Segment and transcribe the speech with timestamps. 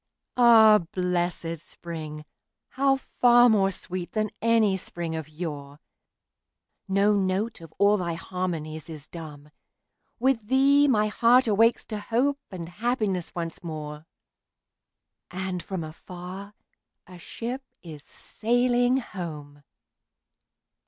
[0.35, 5.79] Ah, blessed spring!—how far more sweet than any spring of yore!
[6.87, 9.51] No note of all thy harmonies is dumb;
[10.17, 14.07] With thee my heart awakes to hope and happiness once more,
[15.29, 16.55] And from afar
[17.05, 19.61] a ship is sailing home!